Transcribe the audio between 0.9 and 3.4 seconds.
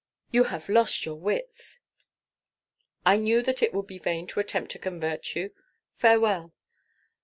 your wits!" "I